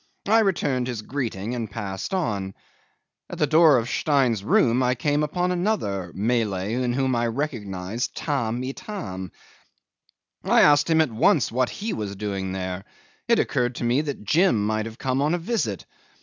[0.27, 2.55] I returned his greeting and passed on.
[3.29, 8.15] At the door of Stein's room I came upon another Malay in whom I recognised
[8.15, 9.31] Tamb' Itam.
[10.43, 12.83] 'I asked him at once what he was doing there;
[13.27, 15.85] it occurred to me that Jim might have come on a visit.